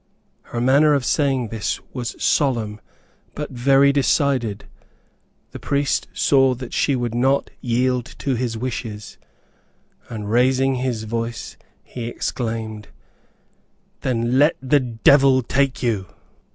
[0.45, 2.81] Her manner of saying this was solemn
[3.35, 4.65] but very decided.
[5.51, 9.19] The priest saw that she would not yield to his wishes,
[10.09, 12.87] and raising his voice, he exclaimed,
[13.99, 16.07] "Then let the devil take you."